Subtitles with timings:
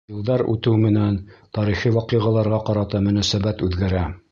[0.11, 1.19] Йылдар үтеү менән
[1.59, 4.07] тарихи ваҡиғаларға ҡарата мөнәсәбәт үҙгәрә.